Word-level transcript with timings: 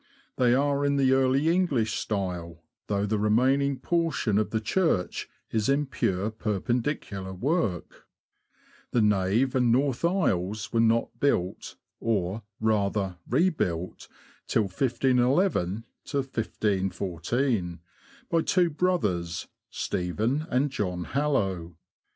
They 0.37 0.55
are 0.55 0.83
in 0.83 0.95
the 0.95 1.13
Early 1.13 1.47
English 1.49 1.93
style, 1.93 2.63
though 2.87 3.05
the 3.05 3.19
remaining 3.19 3.77
portion 3.77 4.39
of 4.39 4.49
the 4.49 4.59
church 4.59 5.29
is 5.51 5.69
in 5.69 5.85
pure 5.85 6.31
Perpendicular 6.31 7.33
work. 7.35 8.07
The 8.89 9.03
nave 9.03 9.53
and 9.53 9.71
north 9.71 10.03
aisles 10.03 10.73
were 10.73 10.79
not 10.79 11.19
built, 11.19 11.75
or, 11.99 12.41
rather, 12.59 13.19
rebuilt, 13.29 14.07
till 14.47 14.63
1511 14.63 15.83
1514, 16.11 17.79
by 18.27 18.41
two 18.41 18.71
brothers— 18.71 19.49
Stephen 19.69 20.47
and 20.49 20.71
John 20.71 21.03
Hallow. 21.03 21.75